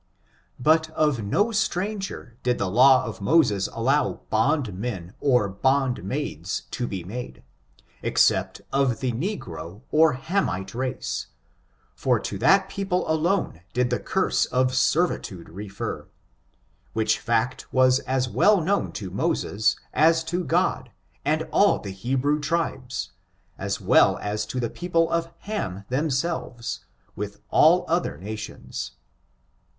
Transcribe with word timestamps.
But 0.59 0.89
of 0.93 1.23
no 1.23 1.51
stranger 1.51 2.35
did 2.41 2.57
the 2.57 2.71
law 2.71 3.05
of 3.05 3.21
Moses 3.21 3.69
allow 3.71 4.21
bond 4.31 4.73
men 4.75 5.13
or 5.19 5.47
bond 5.47 6.03
maids 6.03 6.63
to 6.71 6.87
be 6.87 7.03
made, 7.03 7.43
except 8.01 8.63
of 8.73 8.99
the 8.99 9.11
negro 9.11 9.83
or 9.91 10.13
Hamite 10.13 10.73
race, 10.73 11.27
for 11.93 12.19
to 12.19 12.39
that 12.39 12.67
people 12.67 13.07
alone 13.07 13.61
did 13.73 13.91
the 13.91 13.99
curse 13.99 14.47
of 14.47 14.73
servitude 14.73 15.49
refer, 15.49 16.07
which 16.93 17.19
fact 17.19 17.71
was 17.71 17.99
as 17.99 18.27
well 18.27 18.59
known 18.59 18.91
to 18.93 19.11
Moses 19.11 19.75
as 19.93 20.23
to 20.23 20.43
God, 20.43 20.89
and 21.23 21.43
all 21.51 21.77
the 21.77 21.91
Hebrew 21.91 22.39
tribes, 22.39 23.11
as 23.55 23.79
well 23.79 24.17
as 24.17 24.47
to 24.47 24.59
the 24.59 24.71
people 24.71 25.11
of 25.11 25.29
Ham 25.41 25.85
themselves, 25.89 26.85
with 27.15 27.39
all 27.51 27.85
other 27.87 28.17
nations. 28.17 28.93